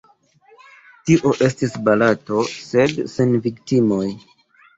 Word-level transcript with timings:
Tio 1.09 1.33
estis 1.47 1.75
batalo, 1.89 2.41
sed 2.71 2.97
sen 3.13 3.37
viktimoj. 3.45 4.09